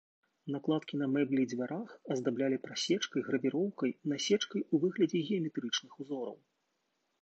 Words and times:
Накладкі 0.53 0.99
на 1.01 1.09
мэблі 1.15 1.43
і 1.43 1.49
дзвярах 1.51 1.91
аздаблялі 2.15 2.57
прасечкай, 2.65 3.27
гравіроўкай, 3.29 3.97
насечкай 4.15 4.61
у 4.73 4.85
выглядзе 4.85 5.19
геаметрычных 5.31 5.91
узораў. 6.05 6.37